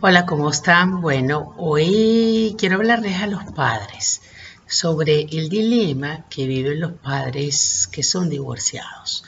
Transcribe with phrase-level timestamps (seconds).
[0.00, 1.00] Hola, ¿cómo están?
[1.00, 4.20] Bueno, hoy quiero hablarles a los padres
[4.64, 9.24] sobre el dilema que viven los padres que son divorciados,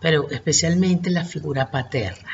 [0.00, 2.30] pero especialmente la figura paterna.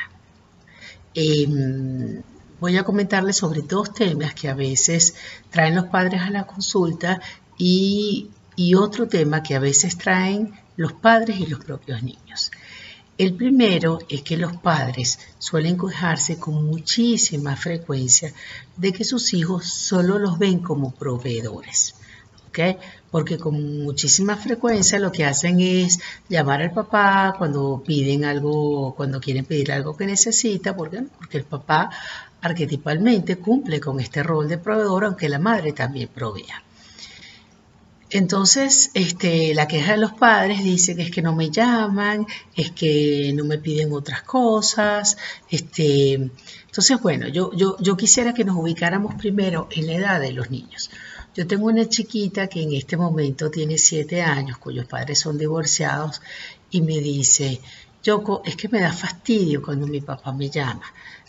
[1.15, 2.21] Em,
[2.59, 5.15] voy a comentarles sobre dos temas que a veces
[5.49, 7.19] traen los padres a la consulta
[7.57, 12.51] y, y otro tema que a veces traen los padres y los propios niños.
[13.19, 18.31] El primero es que los padres suelen quejarse con muchísima frecuencia
[18.77, 21.95] de que sus hijos solo los ven como proveedores.
[23.11, 29.19] Porque con muchísima frecuencia lo que hacen es llamar al papá cuando piden algo, cuando
[29.19, 31.89] quieren pedir algo que necesita, porque el papá
[32.39, 36.63] arquetipalmente cumple con este rol de proveedor, aunque la madre también provea.
[38.11, 42.71] Entonces, este, la queja de los padres dice que es que no me llaman, es
[42.71, 45.17] que no me piden otras cosas.
[45.49, 50.31] Este, entonces, bueno, yo, yo, yo quisiera que nos ubicáramos primero en la edad de
[50.31, 50.89] los niños.
[51.35, 56.21] Yo tengo una chiquita que en este momento tiene siete años, cuyos padres son divorciados,
[56.71, 57.61] y me dice,
[58.03, 60.83] Yoko, es que me da fastidio cuando mi papá me llama.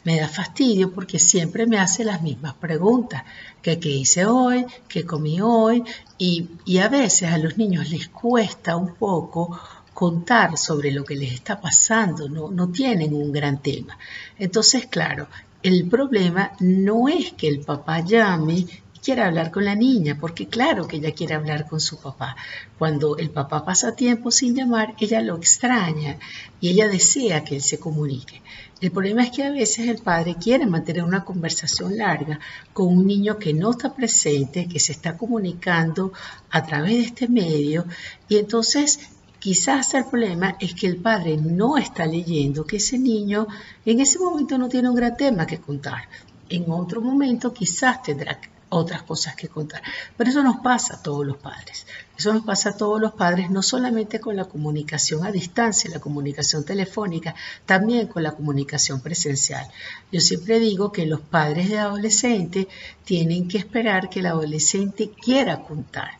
[0.04, 3.24] Me da fastidio porque siempre me hace las mismas preguntas.
[3.60, 4.64] ¿Qué, hice hoy?
[4.88, 5.82] ¿Qué comí hoy?
[6.16, 9.58] Y, a veces a los niños les cuesta un poco
[9.92, 13.98] contar sobre lo que les está pasando, no, no tienen un gran tema.
[14.38, 15.26] Entonces, claro,
[15.62, 18.66] el problema no es que el papá llame
[19.02, 22.36] quiere hablar con la niña, porque claro que ella quiere hablar con su papá.
[22.78, 26.18] Cuando el papá pasa tiempo sin llamar, ella lo extraña
[26.60, 28.42] y ella desea que él se comunique.
[28.80, 32.40] El problema es que a veces el padre quiere mantener una conversación larga
[32.72, 36.12] con un niño que no está presente, que se está comunicando
[36.50, 37.84] a través de este medio
[38.28, 39.00] y entonces
[39.40, 43.46] Quizás el problema es que el padre no está leyendo, que ese niño
[43.86, 46.10] en ese momento no tiene un gran tema que contar.
[46.50, 48.38] En otro momento quizás tendrá
[48.70, 49.82] otras cosas que contar.
[50.16, 51.86] Pero eso nos pasa a todos los padres.
[52.16, 56.00] Eso nos pasa a todos los padres, no solamente con la comunicación a distancia, la
[56.00, 57.34] comunicación telefónica,
[57.66, 59.66] también con la comunicación presencial.
[60.12, 62.66] Yo siempre digo que los padres de adolescentes
[63.04, 66.19] tienen que esperar que el adolescente quiera contar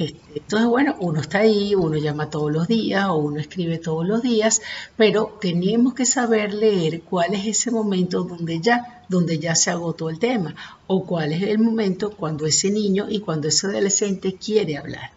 [0.00, 4.22] entonces, bueno, uno está ahí, uno llama todos los días o uno escribe todos los
[4.22, 4.62] días,
[4.96, 10.08] pero tenemos que saber leer cuál es ese momento donde ya, donde ya se agotó
[10.08, 10.54] el tema
[10.86, 15.10] o cuál es el momento cuando ese niño y cuando ese adolescente quiere hablar.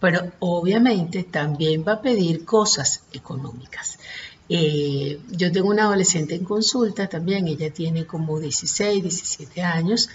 [0.00, 3.98] Pero obviamente también va a pedir cosas económicas.
[4.48, 10.08] Eh, yo tengo una adolescente en consulta también, ella tiene como 16, 17 años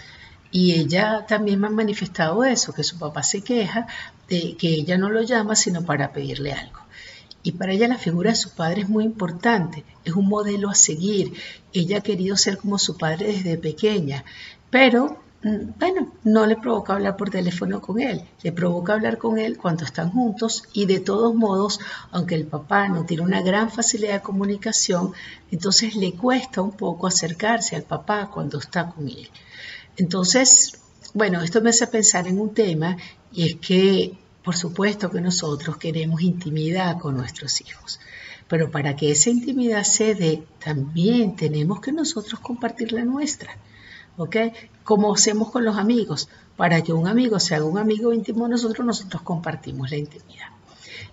[0.53, 3.87] y ella también me ha manifestado eso, que su papá se queja
[4.29, 6.79] de que ella no lo llama sino para pedirle algo.
[7.41, 10.75] Y para ella la figura de su padre es muy importante, es un modelo a
[10.75, 11.33] seguir.
[11.73, 14.25] Ella ha querido ser como su padre desde pequeña,
[14.69, 19.57] pero bueno, no le provoca hablar por teléfono con él, le provoca hablar con él
[19.57, 21.81] cuando están juntos y de todos modos,
[22.11, 25.11] aunque el papá no tiene una gran facilidad de comunicación,
[25.51, 29.29] entonces le cuesta un poco acercarse al papá cuando está con él.
[29.97, 30.79] Entonces,
[31.13, 32.95] bueno, esto me hace pensar en un tema
[33.33, 37.99] y es que, por supuesto que nosotros queremos intimidad con nuestros hijos,
[38.47, 43.57] pero para que esa intimidad se dé, también tenemos que nosotros compartir la nuestra.
[44.17, 44.35] ¿Ok?
[44.83, 46.29] Como hacemos con los amigos.
[46.55, 50.49] Para que un amigo se haga un amigo íntimo, nosotros, nosotros compartimos la intimidad.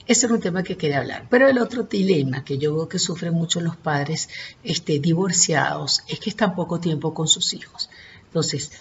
[0.06, 1.26] Ese es un tema que quería hablar.
[1.30, 4.28] Pero el otro dilema que yo veo que sufren mucho los padres
[4.64, 7.88] este, divorciados es que están poco tiempo con sus hijos.
[8.24, 8.72] Entonces,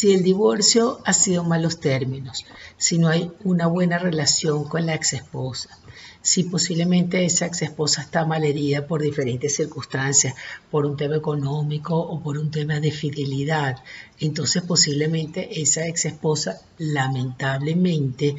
[0.00, 2.46] si el divorcio ha sido malos términos,
[2.78, 5.78] si no hay una buena relación con la ex esposa,
[6.22, 10.34] si posiblemente esa ex esposa está malherida por diferentes circunstancias,
[10.70, 13.84] por un tema económico o por un tema de fidelidad,
[14.18, 18.36] entonces posiblemente esa ex esposa lamentablemente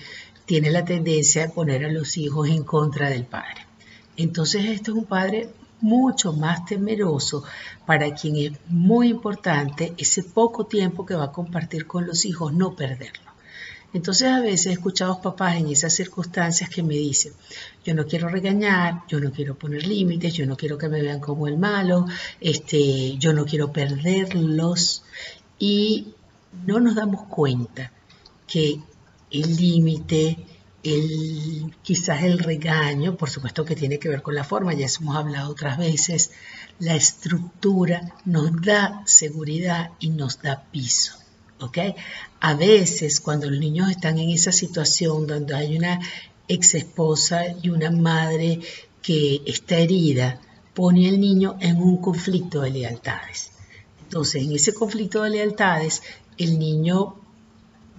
[0.47, 3.67] tiene la tendencia de poner a los hijos en contra del padre.
[4.17, 5.51] Entonces esto es un padre
[5.81, 7.43] mucho más temeroso
[7.85, 12.53] para quien es muy importante ese poco tiempo que va a compartir con los hijos,
[12.53, 13.31] no perderlo.
[13.93, 17.33] Entonces a veces he escuchado a papás en esas circunstancias que me dicen,
[17.83, 21.19] yo no quiero regañar, yo no quiero poner límites, yo no quiero que me vean
[21.19, 22.05] como el malo,
[22.39, 25.03] este, yo no quiero perderlos
[25.59, 26.13] y
[26.65, 27.91] no nos damos cuenta
[28.47, 28.79] que
[29.29, 30.37] el límite,
[30.83, 35.15] el, quizás el regaño, por supuesto que tiene que ver con la forma, ya hemos
[35.15, 36.31] hablado otras veces,
[36.79, 41.13] la estructura nos da seguridad y nos da piso.
[41.59, 41.77] ¿ok?
[42.39, 45.99] A veces cuando los niños están en esa situación donde hay una
[46.47, 48.59] ex esposa y una madre
[49.01, 50.39] que está herida,
[50.73, 53.51] pone al niño en un conflicto de lealtades.
[54.03, 56.01] Entonces, en ese conflicto de lealtades,
[56.37, 57.15] el niño,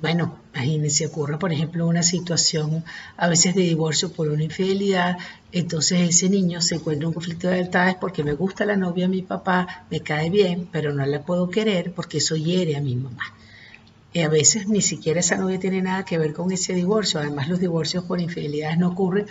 [0.00, 2.85] bueno, imagínense, ocurre, por ejemplo, una situación
[3.17, 5.17] a veces de divorcio por una infidelidad,
[5.51, 9.05] entonces ese niño se encuentra en un conflicto de lealtades porque me gusta la novia
[9.05, 12.81] de mi papá, me cae bien, pero no la puedo querer porque eso hiere a
[12.81, 13.35] mi mamá.
[14.14, 17.19] Y a veces ni siquiera esa novia tiene nada que ver con ese divorcio.
[17.19, 19.26] Además, los divorcios por infidelidades no ocurren.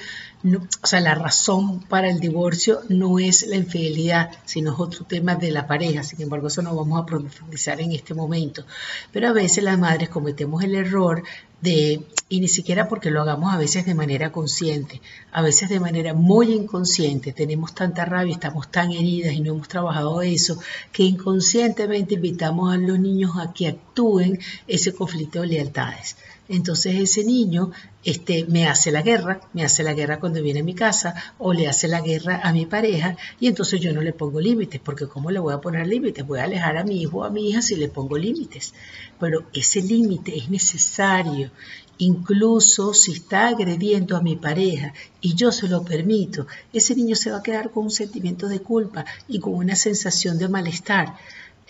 [0.81, 5.35] o sea, la razón para el divorcio no es la infidelidad, sino es otro tema
[5.35, 6.01] de la pareja.
[6.03, 8.65] Sin embargo, eso no vamos a profundizar en este momento.
[9.11, 11.23] Pero a veces las madres cometemos el error
[11.61, 15.79] de, y ni siquiera porque lo hagamos a veces de manera consciente, a veces de
[15.79, 20.59] manera muy inconsciente, tenemos tanta rabia, estamos tan heridas y no hemos trabajado eso,
[20.91, 26.17] que inconscientemente invitamos a los niños a que actúen ese conflicto de lealtades.
[26.51, 27.71] Entonces ese niño
[28.03, 31.53] este, me hace la guerra, me hace la guerra cuando viene a mi casa o
[31.53, 35.07] le hace la guerra a mi pareja y entonces yo no le pongo límites, porque
[35.07, 36.27] ¿cómo le voy a poner límites?
[36.27, 38.73] Voy a alejar a mi hijo o a mi hija si le pongo límites.
[39.17, 41.51] Pero ese límite es necesario,
[41.99, 47.31] incluso si está agrediendo a mi pareja y yo se lo permito, ese niño se
[47.31, 51.15] va a quedar con un sentimiento de culpa y con una sensación de malestar.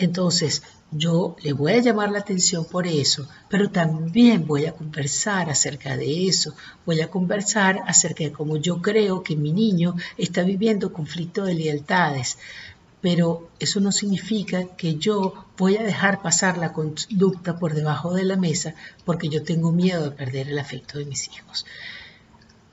[0.01, 5.49] Entonces, yo le voy a llamar la atención por eso, pero también voy a conversar
[5.49, 6.55] acerca de eso,
[6.87, 11.53] voy a conversar acerca de cómo yo creo que mi niño está viviendo conflicto de
[11.53, 12.39] lealtades,
[12.99, 18.25] pero eso no significa que yo voy a dejar pasar la conducta por debajo de
[18.25, 18.73] la mesa
[19.05, 21.65] porque yo tengo miedo de perder el afecto de mis hijos.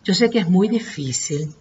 [0.03, 1.55] Yo sé que es muy difícil,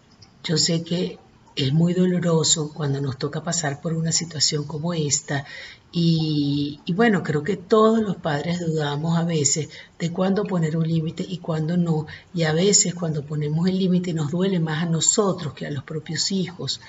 [0.46, 1.20] yo sé que
[1.58, 5.44] es muy doloroso cuando nos toca pasar por una situación como esta.
[5.92, 11.26] Y, bueno, creo que todos los padres dudamos a veces de cuándo poner un límite
[11.28, 12.06] y cuándo no.
[12.32, 15.84] Y a veces cuando ponemos el límite nos duele más a nosotros que a los
[15.84, 16.80] propios hijos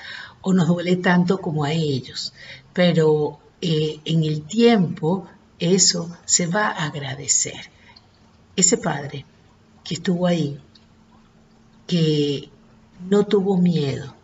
[0.42, 2.34] o nos duele tanto como a ellos,
[2.74, 5.26] pero eh, en el tiempo
[5.58, 7.70] eso se va a agradecer.
[8.54, 9.24] Ese padre
[9.82, 10.60] que estuvo ahí,
[11.86, 12.50] que
[13.08, 14.17] no tuvo miedo,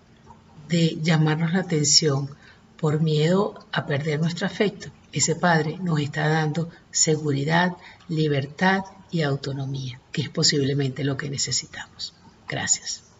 [0.68, 2.28] de llamarnos la atención
[2.76, 4.90] por miedo a perder nuestro afecto.
[5.12, 7.76] Ese Padre nos está dando seguridad,
[8.08, 12.14] libertad y autonomía, que es posiblemente lo que necesitamos.
[12.48, 13.13] Gracias.